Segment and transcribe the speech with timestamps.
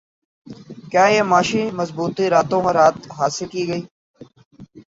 [0.91, 3.83] کیا یہ معاشی مضبوطی راتوں رات حاصل کی گئی